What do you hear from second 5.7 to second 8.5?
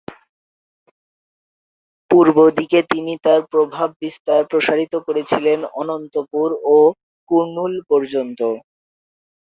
অনন্তপুর ও কুর্নুল পর্যন্ত।